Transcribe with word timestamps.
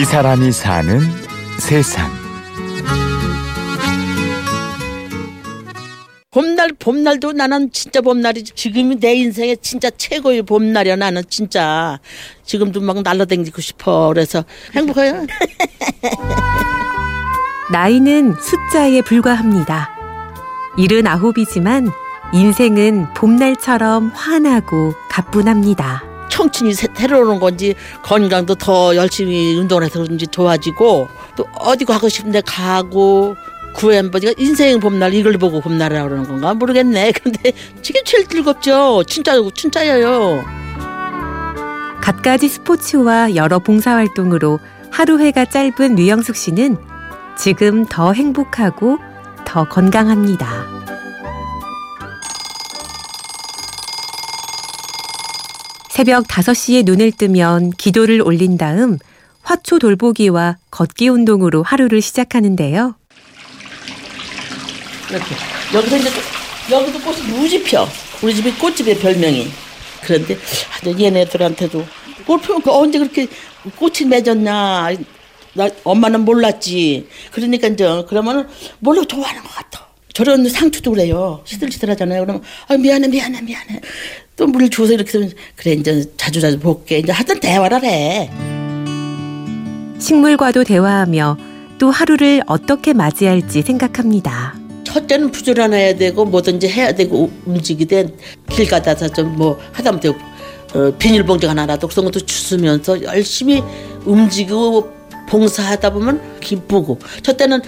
이 0.00 0.04
사람이 0.06 0.50
사는 0.50 0.98
세상. 1.58 2.10
봄날 6.30 6.70
봄날도 6.78 7.32
나는 7.32 7.70
진짜 7.70 8.00
봄날이지 8.00 8.54
지금이 8.54 8.98
내 8.98 9.14
인생의 9.16 9.58
진짜 9.60 9.90
최고의 9.90 10.40
봄날이야 10.44 10.96
나는 10.96 11.22
진짜 11.28 11.98
지금도 12.46 12.80
막 12.80 13.02
날라다니고 13.02 13.60
싶어 13.60 14.08
그래서 14.08 14.42
행복해요 14.74 15.26
나이는 17.70 18.36
숫자에 18.40 19.02
불과합니다. 19.02 19.90
일은 20.78 21.06
아홉이지만 21.06 21.90
인생은 22.32 23.12
봄날처럼 23.12 24.12
환하고 24.14 24.94
가뿐합니다. 25.10 26.09
청춘이 26.40 26.72
새- 26.72 26.88
새로 26.94 27.20
오는 27.20 27.38
건지 27.38 27.74
건강도 28.02 28.54
더 28.54 28.96
열심히 28.96 29.56
운동을 29.58 29.84
해서 29.84 30.02
그런지 30.02 30.26
좋아지고 30.26 31.08
또 31.36 31.44
어디 31.58 31.84
가고 31.84 32.08
싶은데 32.08 32.40
가고 32.46 33.36
구애한 33.74 34.10
번이가 34.10 34.32
인생 34.38 34.80
봄날 34.80 35.12
이걸 35.14 35.34
보고 35.34 35.60
봄날이라고 35.60 36.08
그러는 36.08 36.28
건가? 36.28 36.54
모르겠네. 36.54 37.12
근데 37.22 37.52
지금 37.82 38.00
제일 38.04 38.26
즐겁죠. 38.26 39.04
진짜 39.06 39.34
진짜예요. 39.54 40.42
갖가지 42.00 42.48
스포츠와 42.48 43.34
여러 43.36 43.58
봉사활동으로 43.58 44.58
하루 44.90 45.20
해가 45.20 45.44
짧은 45.44 45.94
류영숙 45.96 46.34
씨는 46.34 46.78
지금 47.36 47.84
더 47.84 48.12
행복하고 48.14 48.98
더 49.44 49.68
건강합니다. 49.68 50.79
새벽 56.00 56.26
5시에 56.28 56.82
눈을 56.86 57.12
뜨면 57.12 57.72
기도를 57.72 58.22
올린 58.22 58.56
다음 58.56 58.96
화초 59.42 59.78
돌보기와 59.78 60.56
걷기 60.70 61.08
운동으로 61.10 61.62
하루를 61.62 62.00
시작하는데요. 62.00 62.94
이렇게. 65.10 65.34
여기서 65.74 65.96
이제 65.98 66.08
또- 66.70 66.74
여기도 66.74 67.00
꽃이 67.00 67.20
무지 67.28 67.62
펴. 67.64 67.86
우리 68.22 68.34
집이 68.34 68.52
꽃집의 68.52 68.98
별명이. 68.98 69.48
그런데 70.00 70.38
얘네들한테도 70.98 71.84
꽃 72.26 72.38
피면 72.40 72.62
그 72.62 72.72
언제 72.72 72.98
그렇게 72.98 73.26
꽃이 73.76 74.08
맺었냐? 74.08 74.92
나 75.52 75.68
엄마는 75.84 76.20
몰랐지. 76.24 77.08
그러니까 77.30 77.68
이제 77.68 77.84
그러면은 78.08 78.48
몰라 78.78 79.04
좋아하는 79.04 79.42
것 79.42 79.54
같아. 79.54 79.86
저런 80.14 80.48
상추도 80.48 80.92
그래요. 80.92 81.42
시들시들하잖아요. 81.44 82.22
그러면 82.22 82.42
아 82.68 82.76
미안해 82.78 83.06
미안해 83.08 83.42
미안해 83.42 83.80
또물 84.40 84.70
주워서 84.70 84.94
이렇게 84.94 85.18
하면 85.18 85.30
그래 85.54 85.72
이제 85.72 86.02
자주 86.16 86.40
자주 86.40 86.58
볼게. 86.58 86.98
이제 86.98 87.12
하여튼 87.12 87.38
대화를 87.40 87.84
해. 87.84 88.30
식물과도 89.98 90.64
대화하며 90.64 91.36
또 91.78 91.90
하루를 91.90 92.42
어떻게 92.46 92.94
맞이할지 92.94 93.60
생각합니다. 93.60 94.54
첫째는 94.84 95.30
부지런해야 95.30 95.96
되고 95.96 96.24
뭐든지 96.24 96.68
해야 96.68 96.92
되고 96.92 97.30
움직이되 97.44 98.08
길 98.48 98.66
가다가 98.66 99.08
좀 99.08 99.36
뭐 99.36 99.58
하다못해 99.72 100.08
어, 100.08 100.92
비닐봉지 100.98 101.46
하나라도 101.46 101.86
그런 101.86 102.06
것도 102.06 102.20
주스면서 102.20 103.02
열심히 103.02 103.62
움직이고 104.06 104.90
봉사하다 105.28 105.92
보면 105.92 106.40
기쁘고. 106.40 106.98
첫째는 107.22 107.60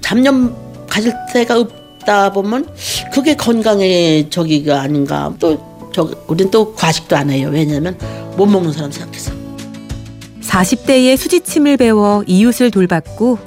잡념 0.00 0.56
가질 0.88 1.12
때가 1.34 1.60
없다 1.60 2.32
보면 2.32 2.66
그게 3.12 3.34
건강의 3.36 4.30
저기가 4.30 4.80
아닌가. 4.80 5.34
또 5.38 5.73
저 5.94 6.10
우린 6.26 6.50
또 6.50 6.74
과식도 6.74 7.16
안 7.16 7.30
해요. 7.30 7.50
왜냐면 7.52 7.96
못 8.36 8.46
먹는 8.46 8.72
사람 8.72 8.90
생각해서. 8.90 9.32
40대에 10.42 11.16
수지침을 11.16 11.76
배워 11.76 12.24
이웃을 12.26 12.70
돌봤고 12.70 13.38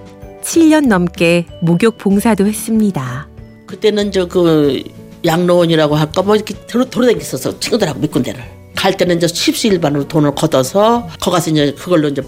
7년 0.44 0.88
넘게 0.88 1.45
목욕 1.62 1.98
봉사도 1.98 2.48
했습니다. 2.48 3.27
그때는 3.67 4.11
저 4.11 4.27
그 4.27 4.82
양로원이라고 5.26 5.95
할까 5.95 6.21
뭐 6.21 6.36
이렇게 6.36 6.54
도로, 6.67 6.86
돌아다녔었어 6.86 7.60
친구들하고 7.60 7.99
몇 7.99 8.11
군데를 8.11 8.42
갈 8.76 8.95
때는 8.95 9.17
이제 9.17 9.27
십시일반으로 9.27 10.08
돈을 10.08 10.36
걷어서 10.36 11.08
거 11.20 11.32
가서 11.32 11.52
이제 11.52 11.73
그걸로 11.77 12.08
이제 12.08 12.21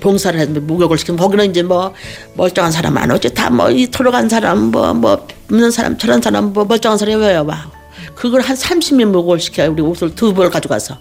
봉사를 0.00 0.38
해서 0.38 0.52
목욕을 0.60 0.96
시키면 0.96 1.18
거기는 1.18 1.50
이제 1.50 1.62
뭐 1.62 1.92
멀쩡한 2.34 2.70
사람 2.72 2.96
안 2.96 3.10
오지. 3.10 3.34
다 3.34 3.50
뭐이 3.50 3.88
돌아간 3.88 4.28
사람 4.28 4.70
뭐뭐 4.70 5.26
없는 5.50 5.70
사람 5.70 5.98
저런 5.98 6.22
사람 6.22 6.52
뭐 6.52 6.64
멀쩡한 6.64 6.96
사람이 6.96 7.16
왜요? 7.22 7.44
와 7.46 7.70
그걸 8.14 8.40
한 8.40 8.56
30명 8.56 9.06
목욕을 9.10 9.40
시켜요 9.40 9.70
우리 9.72 9.82
옷을 9.82 10.14
두 10.14 10.32
벌 10.34 10.50
가져가서 10.50 10.98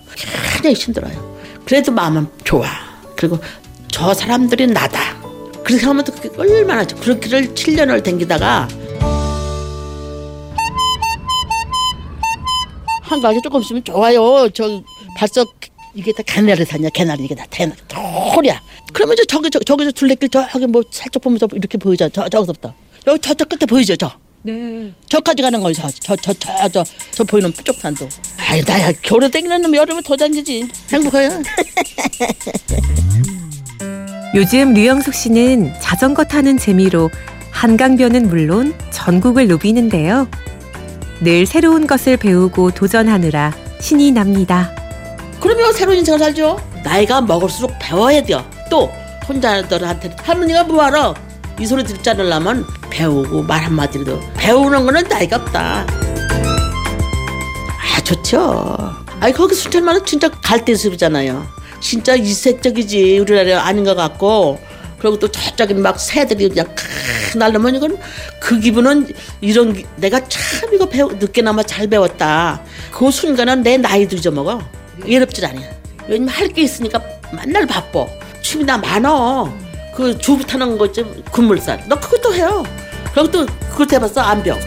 굉장히 0.53 0.75
힘들어요 0.75 1.35
그래도 1.65 1.91
마음은 1.91 2.27
좋아 2.43 2.65
그리고 3.15 3.39
저 3.91 4.13
사람들이 4.13 4.67
나다 4.67 4.99
그렇게 5.63 5.85
하면 5.85 6.03
또 6.03 6.11
그게 6.13 6.29
얼마나 6.37 6.85
좋- 6.85 6.99
그렇게를 6.99 7.53
7년을 7.53 8.03
댕기다가 8.03 8.67
한가하게 13.01 13.39
조금 13.43 13.61
있으면 13.61 13.83
좋아요. 13.83 14.49
저 14.49 14.81
벌써 15.17 15.45
이게 15.93 16.11
다 16.11 16.23
개나리 16.25 16.65
산이야 16.65 16.89
개나리 16.89 17.23
이게 17.23 17.35
다 17.35 17.45
개나리 17.51 17.77
돌이야. 17.87 18.59
그러면 18.93 19.13
이제 19.13 19.23
저기 19.27 19.49
저, 19.51 19.59
저기서 19.59 19.91
둘레길 19.91 20.29
저기 20.29 20.65
뭐 20.67 20.81
살짝 20.91 21.21
보면서 21.21 21.47
이렇게 21.53 21.77
보이죠. 21.77 22.09
저 22.09 22.27
저기서부터 22.27 22.73
여기 23.07 23.19
저쪽 23.21 23.47
끝에 23.49 23.65
보이죠. 23.67 23.95
저. 23.95 24.11
네. 24.45 24.91
저까지 25.09 25.41
가는 25.41 25.59
거죠. 25.61 25.87
저저 25.99 26.33
저 26.33 26.69
저 26.69 26.83
저 27.11 27.23
보이는 27.23 27.51
푸쪽산도. 27.51 28.07
아이 28.37 28.61
나야 28.63 28.91
겨울에 29.01 29.29
땡기는 29.29 29.61
놈 29.61 29.75
여름에 29.75 30.01
더 30.05 30.15
다니지. 30.15 30.67
행복해요. 30.91 31.41
요즘 34.35 34.73
류영숙 34.73 35.13
씨는 35.13 35.73
자전거 35.79 36.23
타는 36.25 36.57
재미로 36.57 37.09
한강변은 37.51 38.27
물론 38.27 38.73
전국을 38.91 39.47
누비는데요. 39.47 40.27
늘 41.21 41.45
새로운 41.45 41.87
것을 41.87 42.17
배우고 42.17 42.71
도전하느라 42.71 43.53
신이 43.79 44.11
납니다. 44.11 44.71
그러면 45.39 45.71
새로운 45.73 45.97
인생을 45.99 46.19
살죠. 46.19 46.59
나이가 46.83 47.21
먹을수록 47.21 47.71
배워야 47.79 48.21
돼요. 48.21 48.43
또 48.69 48.91
혼자들한테 49.27 50.15
할머니가 50.21 50.63
뭐하러 50.65 51.15
이 51.59 51.65
소리 51.65 51.83
듣지 51.83 52.09
않으려면 52.09 52.65
배우고 52.99 53.43
말 53.43 53.61
한마디라도 53.61 54.21
배우는 54.37 54.85
거는 54.85 55.03
나이가 55.09 55.35
없다. 55.35 55.85
아 57.97 58.01
좋죠. 58.05 58.77
아니 59.19 59.33
거기 59.33 59.53
순천만은 59.53 60.05
진짜 60.05 60.29
갈대숲이잖아요. 60.29 61.45
진짜 61.81 62.15
이색적이지 62.15 63.19
우리나라 63.19 63.65
아닌 63.65 63.83
것 63.83 63.95
같고 63.95 64.59
그리고 64.97 65.19
또 65.19 65.27
저쪽에 65.29 65.73
막 65.73 65.99
새들이 65.99 66.47
그냥 66.47 66.67
크 66.73 67.37
날르면 67.37 67.75
이건 67.75 67.97
그 68.39 68.61
기분은 68.61 69.09
이런 69.41 69.73
기- 69.73 69.85
내가 69.97 70.21
참 70.29 70.73
이거 70.73 70.87
배우 70.87 71.11
늦게나마 71.11 71.63
잘 71.63 71.87
배웠다. 71.87 72.61
그 72.93 73.11
순간은 73.11 73.61
내 73.63 73.75
나이도 73.77 74.15
잊어먹어. 74.15 74.61
외롭질 74.99 75.45
않아. 75.45 75.59
왜냐면 76.07 76.29
할 76.29 76.47
게 76.47 76.61
있으니까 76.61 77.01
맨날 77.35 77.65
바빠. 77.67 78.05
취미나 78.41 78.77
많어. 78.77 79.53
그 79.93 80.17
주부 80.17 80.45
타는 80.45 80.77
거좀 80.77 81.23
군물살. 81.31 81.83
너 81.87 81.99
그것도 81.99 82.33
해요. 82.33 82.63
그리고 83.15 83.31
또 83.31 83.45
그것도 83.45 83.95
해봤어 83.95 84.19
암벽. 84.19 84.59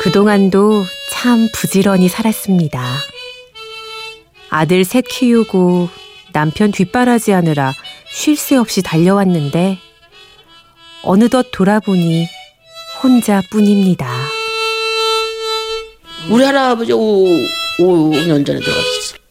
그동안도 0.00 0.84
참 1.10 1.48
부지런히 1.54 2.08
살았습니다. 2.08 2.98
아들 4.50 4.84
셋 4.84 5.06
키우고 5.08 5.88
남편 6.34 6.72
뒷바라지 6.72 7.30
하느라 7.30 7.72
쉴 8.12 8.36
새 8.36 8.56
없이 8.56 8.82
달려왔는데 8.82 9.78
어느덧 11.04 11.46
돌아보니 11.52 12.26
혼자뿐입니다. 13.02 14.10
우리 16.30 16.44
할아버지 16.44 16.92
5, 16.92 16.98
5년 17.78 18.44
전에 18.44 18.60
들어갔어. 18.60 19.21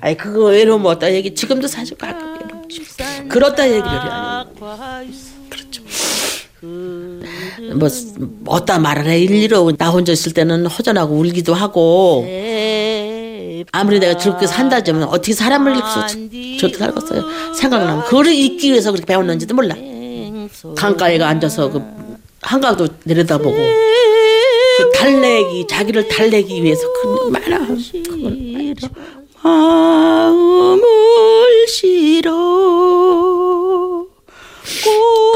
아이 0.00 0.16
그거 0.16 0.46
외로움 0.46 0.84
어따 0.86 1.12
얘기 1.12 1.34
지금도 1.34 1.66
사실 1.68 1.96
가끔 1.96 2.34
외롭지. 2.34 2.82
그렇다 3.28 3.66
얘기를 3.68 3.90
해요. 3.90 4.46
그렇죠. 5.50 5.82
뭐 6.60 7.88
어따 8.46 8.78
말을 8.78 9.06
해 9.06 9.20
일리로 9.20 9.72
나 9.76 9.90
혼자 9.90 10.12
있을 10.12 10.32
때는 10.32 10.66
허전하고 10.66 11.14
울기도 11.16 11.54
하고 11.54 12.24
아무리 13.72 14.00
내가 14.00 14.16
저렇게 14.16 14.46
산다지만 14.46 15.04
어떻게 15.04 15.32
사람을 15.34 15.72
이렇게 15.76 16.58
저렇게 16.58 16.78
살겠어요 16.78 17.54
생각나면 17.54 18.04
그거를 18.06 18.32
잊기 18.32 18.70
위해서 18.70 18.90
그렇게 18.90 19.06
배웠는지도 19.06 19.54
몰라 19.54 19.76
강가에 20.76 21.20
앉아서 21.22 21.70
그 21.70 21.82
한강도 22.40 22.88
내려다보고 23.04 23.56
그 23.56 24.90
달래기 24.96 25.66
자기를 25.68 26.08
달래기 26.08 26.62
위해서 26.62 26.82
그 27.02 27.28
많아 27.30 27.66
그걸 27.66 28.36
마음을 29.42 30.82
실어. 31.68 32.32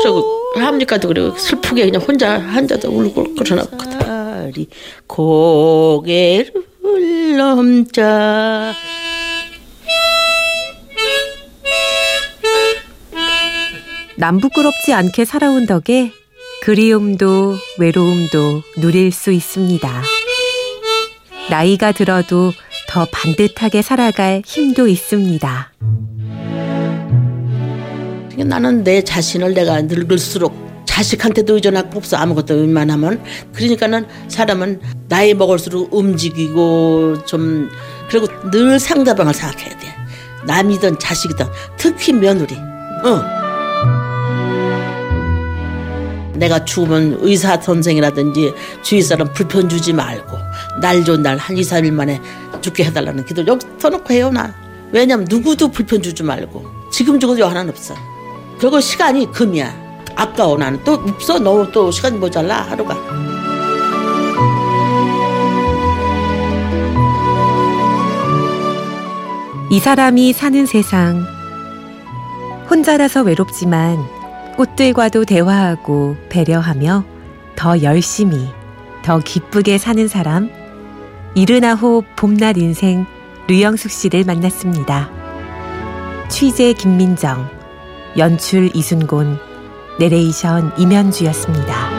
그리고 0.02 0.43
할아버지까지 0.54 1.06
그래 1.06 1.31
슬프게 1.37 1.84
그냥 1.84 2.02
혼자 2.02 2.34
앉아서 2.34 2.90
울고 2.90 3.34
그러나 3.38 3.64
고개를 5.06 6.52
넘자. 7.37 8.75
남부끄럽지 14.16 14.93
않게 14.93 15.25
살아온 15.25 15.66
덕에 15.66 16.12
그리움도 16.62 17.56
외로움도 17.78 18.62
누릴 18.78 19.10
수 19.10 19.32
있습니다. 19.32 20.02
나이가 21.50 21.90
들어도 21.93 22.52
더 22.93 23.06
반듯하게 23.11 23.81
살아갈 23.81 24.43
힘도 24.44 24.87
있습니다. 24.87 25.73
그러니까 28.29 28.44
나는 28.44 28.85
내 28.85 29.03
자신을 29.03 29.55
내가 29.55 29.81
늙을수록 29.81 30.85
자식한테도 30.85 31.55
의존할 31.55 31.89
거 31.89 31.97
없어 31.97 32.19
아무것도 32.19 32.53
웬만하면 32.53 33.23
그러니까는 33.55 34.06
사람은 34.29 34.83
나이 35.09 35.33
먹을수록 35.33 35.94
움직이고 35.94 37.25
좀 37.25 37.71
그리고 38.11 38.27
늘 38.50 38.79
상대방을 38.79 39.33
생각해야 39.33 39.71
돼 39.79 39.87
남이든 40.44 40.99
자식이든 40.99 41.47
특히 41.79 42.12
며느리 42.12 42.55
어. 42.55 43.42
내가 46.43 46.65
죽으면 46.65 47.19
의사 47.21 47.56
선생이라든지 47.61 48.53
주위 48.83 49.00
사람 49.00 49.33
불편 49.33 49.69
주지 49.69 49.93
말고 49.93 50.37
날 50.81 51.05
좋은 51.05 51.23
날 51.23 51.39
한 51.39 51.56
2, 51.56 51.61
3일 51.61 51.93
만에 51.93 52.21
죽게 52.61 52.85
해달라는 52.85 53.25
기도 53.25 53.47
여기 53.47 53.65
터놓고 53.79 54.12
해요 54.12 54.31
나. 54.31 54.53
왜냐면 54.93 55.27
누구도 55.29 55.69
불편 55.69 56.03
주지 56.03 56.23
말고. 56.25 56.65
지금 56.91 57.19
죽어도 57.21 57.47
하나는 57.47 57.71
없어. 57.71 57.94
그리고 58.59 58.81
시간이 58.81 59.31
금이야. 59.33 59.73
아까워 60.17 60.59
나는. 60.59 60.83
또 60.85 60.94
없어. 60.94 61.39
너 61.39 61.71
또 61.73 61.91
시간이 61.93 62.19
모자라 62.19 62.62
하루가. 62.62 62.97
이 69.71 69.79
사람이 69.81 70.33
사는 70.33 70.67
세상. 70.67 71.25
혼자라서 72.69 73.23
외롭지만 73.23 73.99
꽃들과도 74.56 75.25
대화하고 75.25 76.16
배려하며 76.28 77.04
더 77.56 77.82
열심히, 77.82 78.49
더 79.02 79.19
기쁘게 79.19 79.78
사는 79.78 80.06
사람. 80.08 80.50
이른아홉 81.34 82.04
봄날 82.16 82.58
인생 82.58 83.06
류영숙 83.49 83.90
씨를 83.90 84.25
만났습니다. 84.25 85.10
취재 86.28 86.72
김민정, 86.72 87.49
연출 88.16 88.70
이순곤, 88.75 89.38
내레이션 89.99 90.72
임현주였습니다. 90.78 91.92